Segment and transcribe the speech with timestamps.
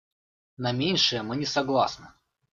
[0.57, 2.07] На меньшее мы не согласны.